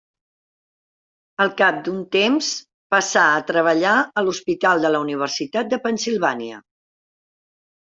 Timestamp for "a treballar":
3.35-3.93